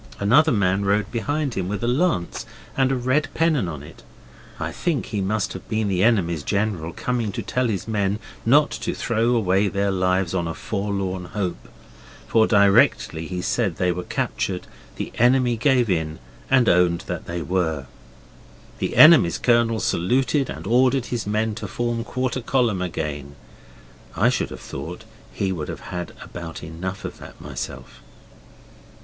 [0.19, 4.01] Another man rode behind him with a lance and a red pennon on it.
[4.59, 8.71] I think he must have been the enemy's General coming to tell his men not
[8.71, 11.67] to throw away their lives on a forlorn hope,
[12.27, 16.17] for directly he said they were captured the enemy gave in
[16.49, 17.85] and owned that they were.
[18.79, 23.35] The enemy's Colonel saluted and ordered his men to form quarter column again.
[24.15, 28.01] I should have thought he would have had about enough of that myself.